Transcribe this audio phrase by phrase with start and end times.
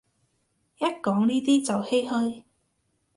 [0.79, 2.43] 一講呢啲就唏噓